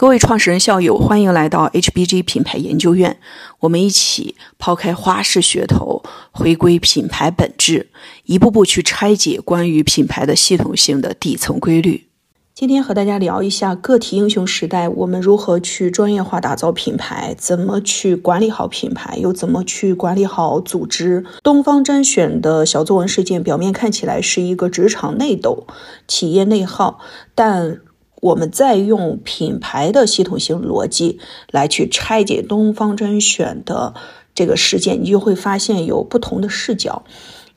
[0.00, 3.18] 各位创始人校友，欢迎来到 HBG 品牌研究院，
[3.58, 7.88] 我们一起抛开花式噱头，回归品牌本质，
[8.22, 12.06] 一步步去拆解关于品牌的系统性的底层规律。
[12.54, 21.26] 今天和大家聊一下个体英雄时代，我们如何去专业化打造品牌，怎么去管理好品牌，又怎么去管理好组织。
[21.42, 25.66] 东方甄选的小作文事件，表面看起来是一个职场内斗、
[26.06, 27.00] 企业内耗，
[27.34, 27.80] 但。
[28.20, 31.20] 我们再用品牌的系统性逻辑
[31.50, 33.94] 来去拆解东方甄选的
[34.34, 37.04] 这个事件，你就会发现有不同的视角。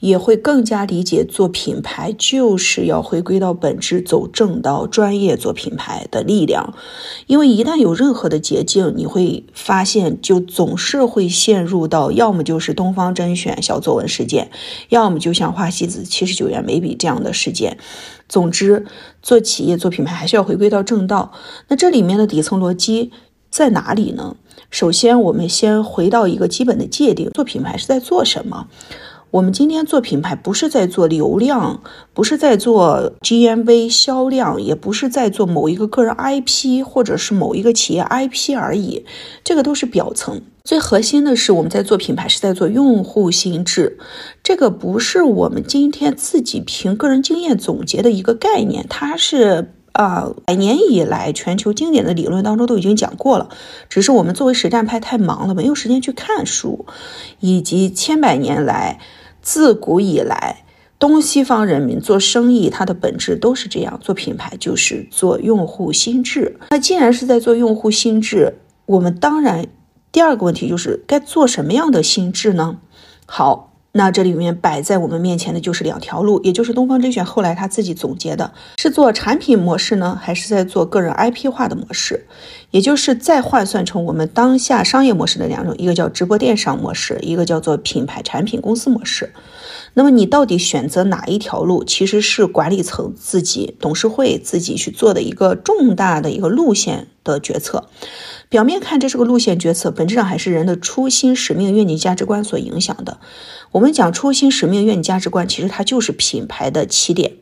[0.01, 6.73] 也会更加理解做品牌就是要回归到本质，走正道，专业做品牌的力量。
[7.27, 14.51] 因为一旦有任何的捷径，你会发现就总是会陷入到要么就是东方甄选小作文事件，
[14.89, 17.77] 要么就像花西子七十九元眉笔这样的事件。
[18.27, 18.85] 总之，
[19.21, 21.31] 做企业做品牌还是要回归到正道。
[21.67, 23.11] 那这里面的底层逻辑
[23.49, 24.35] 在哪里呢？
[24.71, 28.67] 首先，我们先回到一个基本的界定：做品牌是在做什么？
[29.31, 31.81] 我们今天做品牌，不是在做流量，
[32.13, 39.05] 不是在做 GMV 销量，也不是在做某一个个人 IP 或者是某一个企业 IP 而已，
[39.41, 40.41] 这个都是表层。
[40.65, 43.97] 最核心的是，我们在做品牌是在做用户心智，
[44.43, 49.71] 这个不是我们今天自己凭个人经验总结的一个概念，它是。
[49.93, 53.49] 啊，百年以来，全球经典的理论当中都已经讲过了，
[53.89, 56.85] 只是我们作为实战派太忙了，没有时间去看书。
[57.41, 58.99] 以及千百年来，
[59.41, 60.63] 自古以来，
[60.99, 66.57] 东西方人民做生意，它的本质都是这样，做品牌就是做用户心智。
[66.69, 69.65] 那既然是在做用户心智，我们当然
[70.11, 72.77] 第二个问题就是该做什么样的心智呢？
[73.25, 73.70] 好。
[73.93, 82.25] 那这里面摆在我们面前的就是两条路，也就是东方甄选后来他自己总结的，是做产品模式呢，还是在做个人 IP 化的模式？
[82.69, 89.33] 也就是再换算成我们当下商业模式的两种，一个叫直播电商模式，一个叫做品牌产品公司模式。
[89.93, 97.89] 那么你到底选择哪一条路，其实是管理层自己、董事会自己去做的一个重大的一个路线的决策。
[98.51, 103.17] 表面看这是个路线决策，本质上还是人的初心、使命、愿景、价值观所影响的。
[103.71, 107.35] 我们讲初心、使命、愿景、价值观，其实它就是品牌的起点，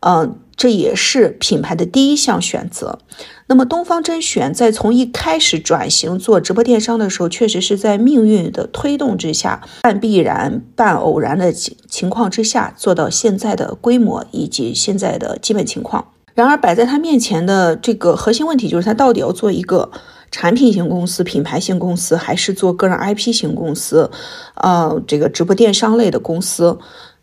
[0.00, 2.98] 嗯，这也是品牌的第一项选择。
[3.46, 16.08] 那么东方甄选在从一开始转型做直播电商的时候，确实是在命运的推动之下，半必然半偶然的情情况之下，做到现在的规模以及现在的基本情况。
[16.34, 19.90] 然而摆在他面前的这个核心问题就是，他到底要做一个。
[20.34, 24.10] 产品型公司、品牌型公司，还是做个人 IP 型公司，
[24.56, 26.76] 呃，这个直播电商类的公司，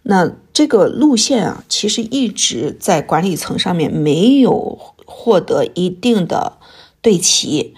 [0.03, 6.53] 那这个路线啊，其实一直在管理层上面没有获得一定的
[7.01, 7.73] 对齐。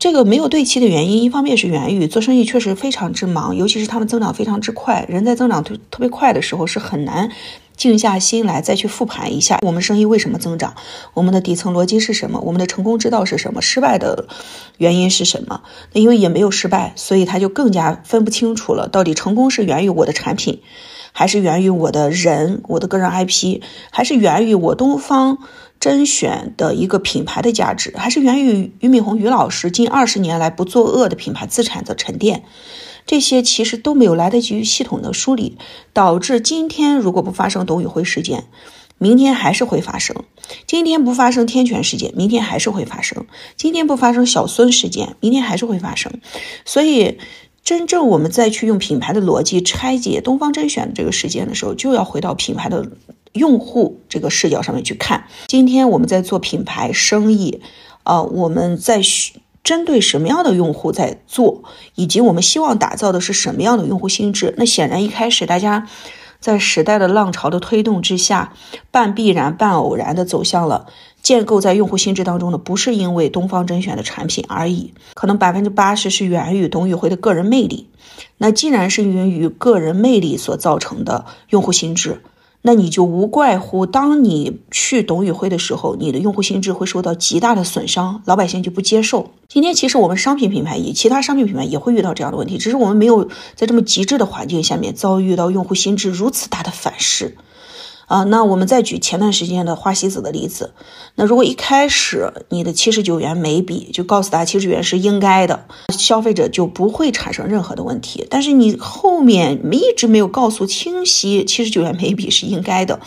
[0.00, 7.30] 这个没有对齐的原因，一方面是源于做生意确实非常之忙，尤其是他们增长非常之快，人在增长特特别快的时候是很难。
[7.82, 10.76] 静下心来，再去复盘一下我们生意为什么增长，
[11.14, 14.28] 我们的底层逻辑是什么，我们的成功之道是什么，失败的
[14.78, 15.62] 原因是什么？
[15.92, 20.60] 那因为也没有失败，所以他就更加分不清楚了，到底成功是源于我的产品，
[21.10, 23.60] 还是源于我的人，我的个人 IP，
[23.90, 25.38] 还是源于我东方
[25.82, 32.44] 甄选的一个品牌的价值，还是源于俞敏洪俞老师近二十年来不作恶的品牌资产的沉淀？
[33.04, 35.58] 这些其实都没有来得及系统的梳理，
[35.92, 38.44] 导致今天如果不发生董宇辉事件，
[38.96, 40.18] 明天还是会发生；
[40.68, 43.24] 今天不发生天权事件，明天还是会发生；
[43.56, 46.12] 今天不发生小孙事件，明天还是会发生。
[46.64, 47.18] 所以，
[47.64, 52.86] 真正我们再去用品牌的逻辑拆解东方甄选的这个事件的时候，就要回到品牌的
[53.32, 55.26] 用户这个视角上面去看。
[55.46, 57.60] 今天我们在做品牌生意，
[58.02, 59.00] 啊，我们在。
[59.64, 61.62] 针对什么样的用户在做，
[61.94, 64.52] 以及我们希望打造的是什么样的用户心智？
[64.58, 65.86] 那显然一开始大家
[66.40, 68.54] 在时代的浪潮的推动之下，
[68.90, 70.86] 半必然半偶然的走向了
[71.22, 77.88] 建构在用户心智当中的，不是因为东方甄选的产品而已，可能百分之八十是源于董宇辉的个人魅力。
[78.38, 82.20] 那既然是源于个人魅力所造成的用户心智。
[82.64, 89.32] 那你就无怪乎，当你去董宇辉的时候，你的用户心智会受到极大的损伤，老百姓就不接受。
[89.48, 97.36] 今天其实我们商品品牌也，其他商品品牌也会遇到这样的问题，只是我们没有在这么极致的环境下面遭遇到用户心智如此大的反噬。
[98.12, 100.74] 啊，那我们再举前段时间的花西子的例子。
[101.14, 105.64] 那如果一开始你的七十九元每笔就告诉他七十元是应该的，
[105.96, 108.26] 消费者就不会产生任何的问题。
[108.28, 113.00] 但是你后面一直没有告诉清晰七十九元每笔是应该的，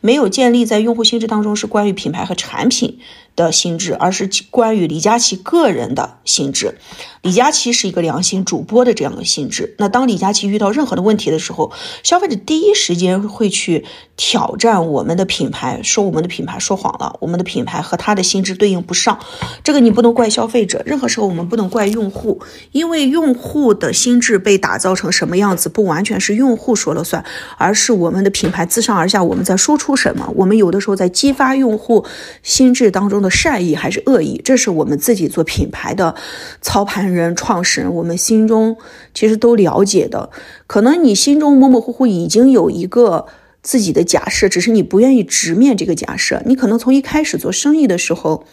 [0.00, 3.00] 没有建立在用户心智当中是关于品牌和产品
[3.36, 6.78] 的心智，而是关于李佳琦个人的心智。
[7.22, 9.76] 李佳琦是一个良心主播的这样的心智。
[9.78, 11.70] 那当李佳琦遇到任何的问题的时候，
[12.02, 13.84] 消费者第一时间会去
[14.16, 19.20] 挑战我们的品牌，说我们的品牌说谎了，我们的品牌和他的心智对应不上。
[19.62, 22.40] 这个你不能怪消费者，任何时候我们不能怪用户，
[22.72, 27.24] 因为用户的心智被打造成什么样子，不完全是用户说了算，
[27.56, 32.04] 而是我们的品牌自上而下我们在输出什么，我们有的时候在激发用户
[32.42, 36.14] 心智当中的善意还是恶意，这是我们自己做品牌的
[36.60, 38.76] 操盘人、创始人，我们心中
[39.14, 40.28] 其实都了解的。
[40.66, 43.26] 可能你心中模模糊糊已经有一个
[43.62, 46.42] 自己的假设，只是你不愿意直面这个假设。
[46.44, 48.44] 你可能从一开始做生意的时候，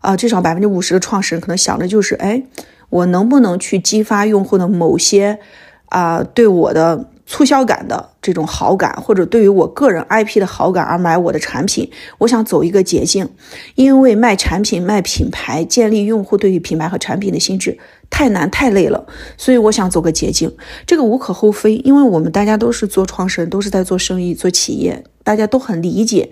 [0.00, 2.42] 啊，至少百分之五十的创始人可能想的就是，哎，
[2.88, 5.40] 我能不能去激发用户的某些
[5.86, 7.10] 啊对我的。
[7.26, 13.28] 促销感的这种好感，或者对于我个人 IP 的好感而买我的产品，我想走一个捷径，
[13.74, 17.76] 因为卖产品、卖品牌、建立用户对于品牌和产品的心智
[18.08, 19.04] 太难太累了，
[19.36, 20.56] 所以我想走个捷径，
[20.86, 26.30] 这个无可厚非，因为我们大家都是做创始人，都是在做生意、做企业，大家都很理解。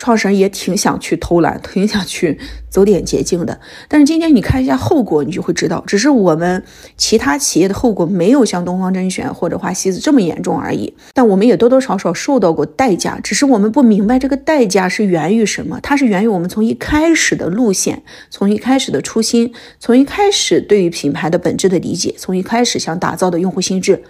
[0.00, 3.60] 创始人也挺想去偷懒， 挺想去走点捷径的。
[3.86, 6.64] 但是今天你看一下后果，你就会知道，只是我们
[6.96, 10.94] 其他企业的后果没有像东方甄选或者花西子这么严重而已。
[11.12, 15.78] 但我们也多多少少受到过代价，只是我们不明白这个代价是源于什么。
[15.82, 24.02] 它是源于我们从一开始的路线，从一开始的初心，从一开始对于品牌的本质的理解，从一开始想打造的用户心智，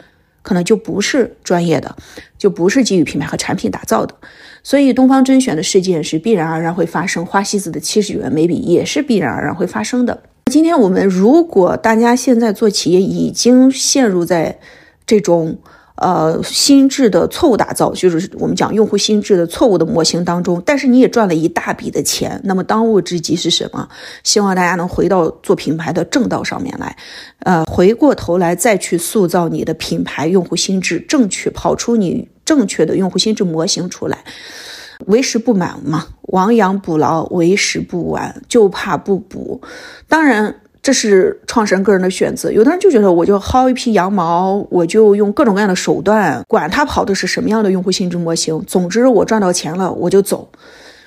[0.42, 1.96] 可能就不是专业的，
[2.38, 4.14] 就不是基于品牌和产品打造的。
[4.62, 10.22] 所以，东方甄选的事件是必然而然会发生，花西子的七十元眉笔也是必然而然会发生的。
[10.46, 14.58] 今天我们如果大家现在做企业已经陷入在
[15.06, 15.58] 这种。
[16.00, 22.41] 呃，心智的错误打造，就是我们讲用户心智的错误的模型当中，但是你也赚了一大笔的钱。
[22.43, 23.87] 那么当务之急是什么？
[24.25, 26.97] 希望大家能回到做品牌的正道上面来，
[27.41, 34.25] 呃，回过头来再去塑造你的品牌用户心智，正确跑出你正确的用户心智模型出来。
[35.06, 39.61] 为时不晚嘛，亡羊补牢，为时不晚，就怕不补。
[40.08, 40.62] 当然。
[40.82, 50.50] 这是创始人个人的选择，有的人就觉得我就薅一批羊毛，我就用各种各样的手段，管他跑的是什么样的用户性质模型，总之我赚到钱了我就走。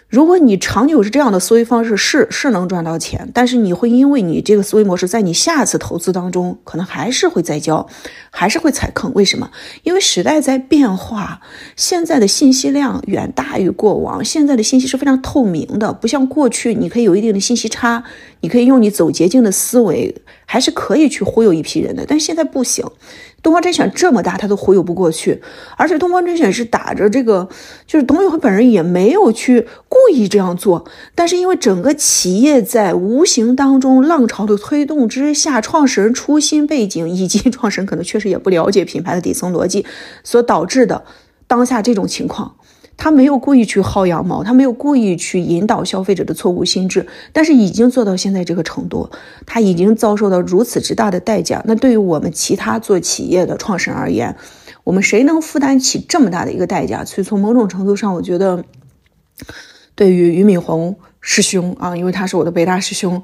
[0.09, 7.87] 如果你长久是这样的思维方式，是是能赚到钱，但是你会因为你这个思维模式，在你下次投资当中，可能还是会再交，
[8.35, 9.13] 还是会踩坑。
[9.13, 9.51] 为什么？
[9.83, 11.39] 因为时代在变化，
[11.75, 18.03] 现在的信息量远大于过往，现在的信息是非常透明的，不像过去，你可以有一定的信息差，
[18.41, 20.15] 你可以用你走捷径的思维，
[20.45, 22.83] 还是可以去忽悠一批人的，但现在不行。
[23.43, 25.41] 东方甄选这么大，他都忽悠不过去，
[25.75, 27.49] 而且东方甄选是打着这个，
[27.85, 39.85] 就是董宇辉本人也没有去故意这样做，但是因为整个企业在无形当中浪潮的推动之下，创始人初心背景以及创始人可能确实也不了解品牌的底层逻辑
[40.23, 41.03] 所导致的
[41.47, 42.55] 当下这种情况。
[42.95, 49.09] 他没有故意去薅羊毛，他没有故意去引导消费者的错误心智，但是已经做到现在这个程度，
[49.47, 51.63] 他已经遭受到如此之大的代价。
[51.65, 54.37] 那对于我们其他做企业的创始人而言，
[54.83, 57.03] 我们谁能负担起这么大的一个代价？
[57.03, 58.63] 所以从某种程度上，我觉得，
[59.95, 60.95] 对于俞敏洪。
[61.25, 63.23] 师兄啊，因为他是我的北大师兄，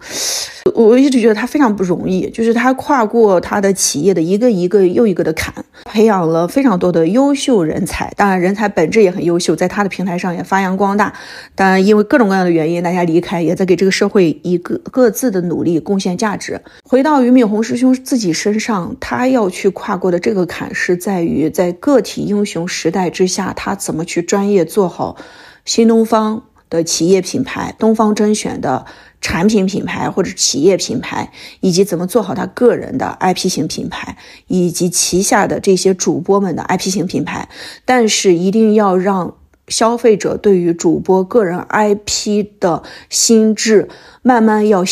[0.74, 8.12] 我一直觉得他非常不容易，就是他跨过他的企业的一个一个又一个的坎，培养了非常多的优秀人才。
[8.16, 11.14] 当然，人才本质也很优秀，在他的平台上也发扬光大。
[11.56, 16.62] 当然，因为各种各样的原因，大家离开，也在给这个社会一个各自的努力贡献价值。
[16.84, 25.18] 回到俞敏洪师兄自己身上，他要去跨过的这个坎，是在于在个体英雄时代之下，他怎么去专业做好
[25.66, 26.44] 新东方。
[26.70, 28.86] 的企业品牌，东方甄选的
[29.22, 37.50] 产品品牌或者企业品牌，以及怎么做好他个人的 IP 型品牌，以及旗下的这些主播们的 IP 型品牌，
[37.86, 39.36] 但是一定要让
[39.68, 43.90] 消费者对于主播个人 IP 的心智
[44.22, 44.84] 慢慢要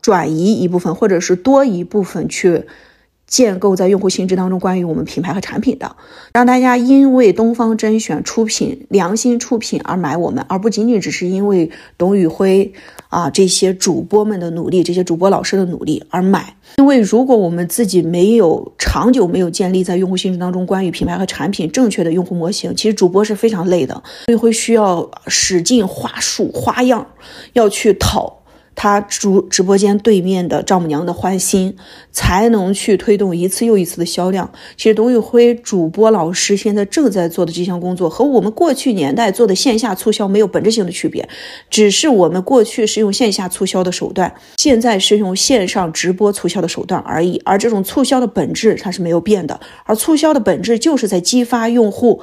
[0.00, 2.66] 转移一部分，或者是多一部分去。
[3.28, 5.94] 建构在用户心智当中关于我们品牌和产品的，
[6.32, 12.72] 让大家因为东方甄选出品良心出品而买我们，而不仅仅只是因为董宇辉
[13.08, 16.56] 啊这些主播们的努力，这些主播老师的努力而买。
[16.78, 23.94] 因为如果我们自己没有长久没有建立在用户心智当中关于品牌和产品正确的用户模型，其实主播是非常累的，
[24.26, 27.06] 所以会需要使劲话术花样
[27.52, 28.37] 要去讨。
[28.80, 31.76] 他主直播间对面的丈母娘的欢心，
[32.12, 34.52] 才能去推动一次又一次的销量。
[34.76, 41.28] 其实董宇辉主播老师现在正在做的这项工作，和我们过去年代做的线下促销没有本质性的区别，
[41.68, 47.42] 只是我们过去是用线下促销的手段，现在是用线上直播促销的手段而已。
[47.44, 52.22] 而这种促销的本质它是没有变的，而促销的本质就是在激发用户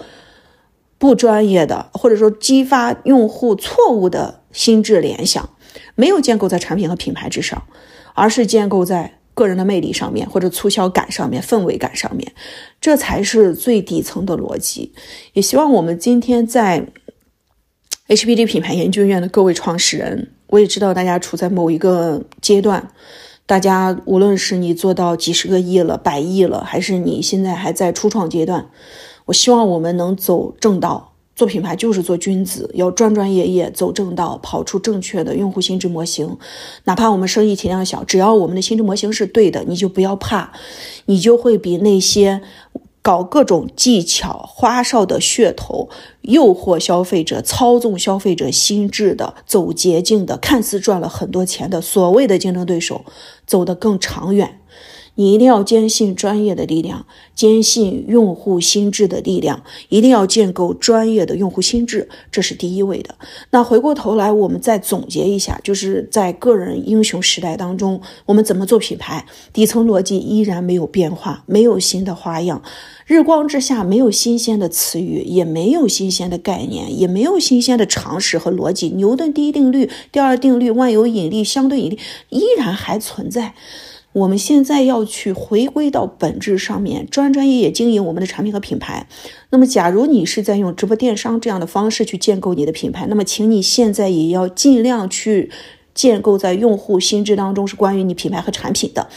[0.98, 5.50] 不专业的，或者说激发用户错误的心智联想。
[5.96, 7.64] 没有建构在产品和品牌之上，
[8.14, 12.32] 而是建构在个人的魅力上面，或者促销感上面、氛围感上面，
[12.80, 14.94] 这才是最底层的逻辑。
[15.34, 16.88] 也希望我们今天在
[18.08, 22.92] HBD 品牌研究院的各位创始人，我也知道大家处在某一个阶段，
[23.46, 28.70] 大家无论是你做到几十个亿了、百亿了，还是你现在还在初创阶段，
[29.26, 31.15] 我希望我们能走正道。
[31.36, 36.38] 做品牌就是做君子，要专专业业走正道，跑出正确的用户心智模型。
[36.86, 40.54] 哪怕我们生意体量小，只要我们的心智模型是对的，你就不要怕，
[41.06, 42.42] 你就会比那些
[43.02, 45.90] 搞各种技巧、花哨的噱头、
[46.22, 53.04] 诱惑消费者、操纵消费者心智的、走捷径的、看似赚了很多钱的所谓的竞争对手
[53.46, 54.62] 走得更长远。
[55.16, 63.16] 你一定要坚信专业的力量，坚信用户心智的力量，一定要建构专业的用户心智，这是第一位的。
[63.52, 69.26] 那回过头来，我们再总结一下，就是在个人英雄时代当中，我们怎么做品牌？
[69.52, 72.62] 底层逻辑依然没有变化，没有新的花样，
[73.06, 78.90] 日光之下没有新鲜的词语，也没有新鲜的概念，也没有新鲜的常识和逻辑。
[78.90, 83.56] 牛顿第一定律、第二定律、万有引力、相对引力依然还存在。
[84.16, 89.08] 我们现在要去回归到本质上面，专专业业经营我们的产品和品牌。
[89.50, 95.52] 那么，假如你是在用直播电商这样的方式去建构你的品牌，那么，请你现在也要尽量去
[95.94, 99.10] 建构在用户心智当中是关于你品牌和产品的。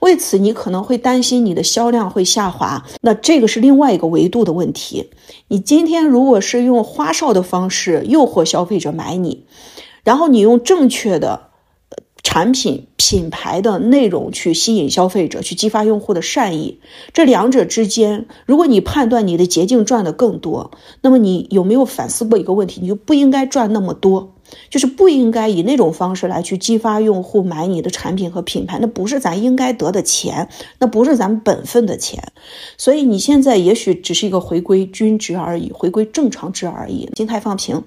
[0.00, 5.10] 为此，你可能会担心你的销量会下滑，那这个是另外一个维度的问题。
[5.48, 9.44] 你今天如果是用花哨的方式诱惑消费者买你，
[10.02, 11.45] 然后你用正确的。
[12.28, 16.80] 产品品牌的内容去吸引消费者，去激发用户的善意，
[17.12, 22.80] 这两者之间，如果你判断你的捷径赚的更多，那么你有没有反思过一个问题？
[22.80, 24.34] 你就不应该赚那么多。
[24.70, 30.48] 就是不应该以那种方式来去激发用户买你的产品和品牌，那不是咱应该得的钱，
[30.78, 32.32] 那不是咱本分的钱。
[32.76, 37.82] 所以你现在也许只是一个回归均值而已，回归正常值而已，心态放平。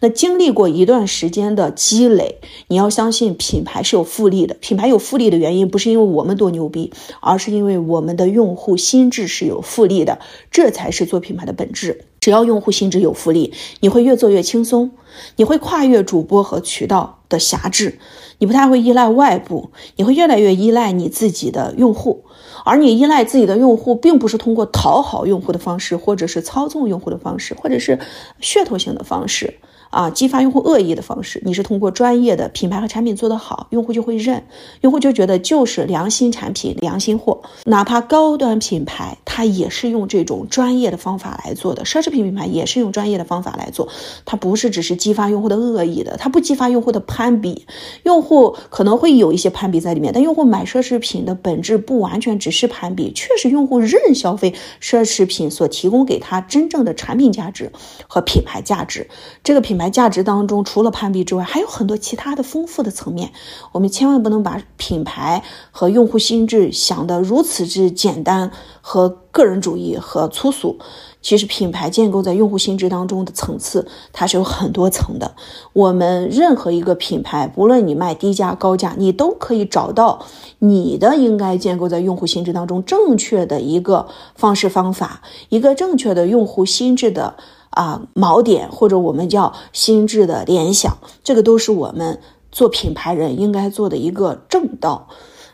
[0.00, 4.54] 那经历过一段时间的积累，你要相信品牌是有复利的。
[4.54, 10.18] 品牌有复利的原因不是因为我们多牛逼，而是因为我们的用户心智是有复利的，
[10.50, 12.04] 这才是做品牌的本质。
[12.22, 14.92] 只要用户心智有福利，你会越做越轻松，
[15.34, 17.98] 你会跨越主播和渠道的辖制，
[18.38, 22.24] 你不太会依赖外部，你会越来越依赖你自己的用户，
[22.64, 27.98] 而你依赖自己的用户，并不是通过讨好用户的方式，或者是操纵用户的方式，或者是
[28.40, 29.58] 噱头性的方式。
[29.92, 34.42] 啊，激发用户恶意的方式，你是通过专业的品牌和产品做得好，用户就会认，
[34.80, 37.42] 用户就觉得就是良心产品、良心货。
[37.66, 43.86] 哪怕高端品牌，它也是用这种专业的方法来做的；奢侈品品牌也是用专业的方法来做，
[44.24, 47.66] 它不是只是激发用户的恶意的，它不激发用户的攀比。
[48.04, 57.70] 用户可能会有一些攀比在里面，但用户买奢侈品的本质不完全只是攀比，确实用户认消费奢侈品所提供给他真正的产品价值
[58.08, 59.06] 和品牌价值。
[59.44, 59.81] 这个品牌。
[59.90, 63.32] 价值当中，除了攀比之外，还有很多其他的丰富的层面。
[63.72, 70.78] 我们千万不能把品牌和用户心智想得如此之简单和个人主义和粗俗。
[71.20, 75.36] 其实，品牌建构在用户心智当中的层次，它是有很多层的。
[75.72, 80.26] 我们任何一个品牌，不论你卖低价高价，你都可以找到
[80.58, 87.36] 你的应该建构在用户心智当中正确的一个方式方法，一个正确的用户心智的。
[87.72, 95.08] 啊，锚点或者我们叫心智的联想，这个都是我们做品牌人应该做的一个正道。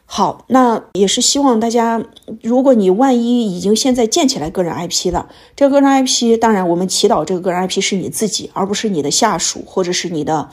[0.05, 2.03] 好，那也是希望大家，
[2.43, 10.49] 如果你万一已经现在建起来个人 IP 了，这个个人 IP，当然我们祈祷这个个人 IP 是你自己，而不是你的下属或者是你的。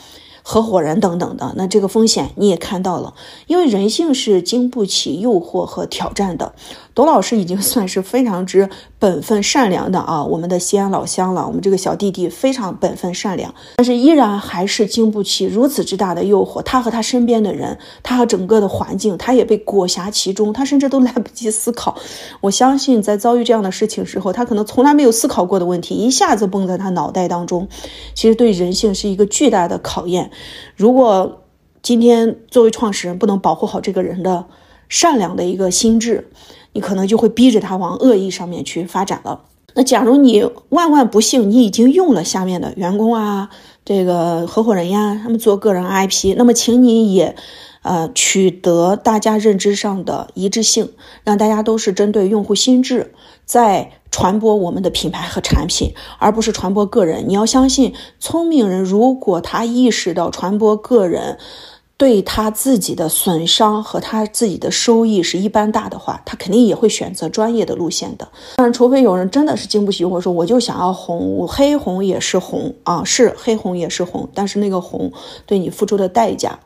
[0.47, 3.15] 合伙人等等的，那这个风险你也看到了，
[3.47, 6.53] 因为人性是经不起诱惑和挑战的。
[6.93, 16.61] 董老师已经算是非常之本分善良的啊，我们的西安老乡了，我们这个小弟弟非常本分善良，但是依然还是经不起如此之大的诱惑。
[16.61, 21.97] 他和他身边的人，他和整个的环境，他也被裹挟其中，他甚至都 来不及思考。
[22.41, 27.67] 我相信在遭遇这样的事情时候，他可能从来没有思考过的问题，一下子蹦在他脑袋当中，
[28.13, 30.31] 其实对人性是一个巨大的考验。
[30.75, 31.43] 如果
[31.81, 34.45] 今天作为创始人不能保护好这个人的
[34.89, 36.29] 善良的一个心智，
[36.73, 39.41] 你可能就会逼着他往恶意上面去发展了。
[39.75, 43.49] 那假如你万万不幸，你已经用了下面的员工啊，
[43.83, 47.35] 这个合伙人呀，他们做个人 IP，那么请你也，
[47.81, 50.91] 呃，取得大家认知上的一致性，
[51.25, 53.13] 让大家都是针对用户心智
[53.45, 57.25] 在传播我们的品牌和产品，而不是传播个人。
[57.27, 61.37] 你要相信，聪明人如果他意识到传播个人。
[61.97, 68.27] 对他自己的损伤和他自己的收益是一般大的话，他肯定也会选择专业的路线的。
[68.57, 75.09] 当然，除非有人真的是经不起诱惑，说我就想要红，我黑红也是红啊，是黑红也是红，但是那个红
[75.45, 76.59] 对你付出的代价，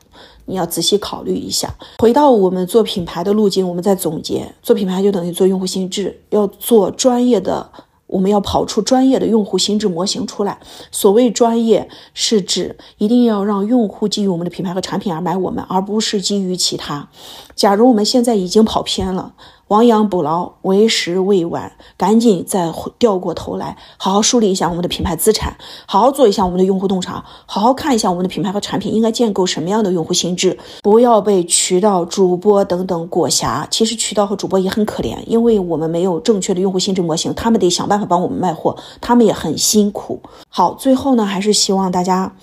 [0.50, 1.74] 你要仔细考虑一下。
[2.00, 7.70] 回到我们做品牌的路径，我们再总结：做品牌就等于做用户心智，要做专业的。
[8.08, 10.60] 我们要跑出专业的用户心智模型出来。
[10.92, 17.08] 所谓专业，是指一定要让用户基于我们的品牌和产品而买我们，而不是基于其他。
[17.56, 19.34] 假如我们现在已经跑偏了。
[19.70, 33.68] 亡羊补牢，为时未晚，赶紧再掉过头来，好好梳理一下我们的品牌资产，好好做一下我们的用户洞察，好好看一下我们的品牌和产品应该建构什么样的用户心智，不要被渠道、主播等等裹挟。
[33.70, 40.20] 其实渠道和主播也很可怜，因为我们没有正确的用户心智模型，他们得想办法帮我们卖货，他们也很辛苦。
[40.50, 42.36] 好，最后呢，还是希望大家，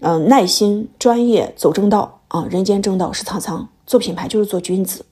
[0.00, 2.46] 嗯，耐心、专业，走正道啊！
[2.48, 5.04] 人间正道是沧桑，做品牌就是做君子。